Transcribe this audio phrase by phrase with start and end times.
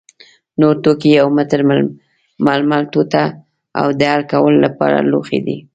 [0.59, 1.59] نور توکي یو متر
[2.47, 3.23] ململ ټوټه
[3.79, 5.57] او د حل کولو لپاره لوښي دي.